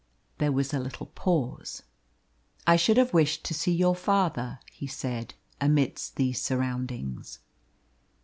There 0.39 0.51
was 0.51 0.73
a 0.73 0.79
little 0.79 1.11
pause. 1.13 1.83
"I 2.65 2.75
should 2.75 2.97
have 2.97 3.13
wished 3.13 3.43
to 3.45 3.53
see 3.53 3.71
your 3.71 3.93
father," 3.93 4.57
he 4.71 4.87
said, 4.87 5.35
"amidst 5.61 6.15
these 6.15 6.41
surroundings." 6.41 7.37